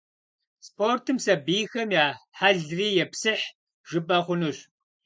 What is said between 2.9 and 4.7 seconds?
епсыхь жыпӀэ хъунущ.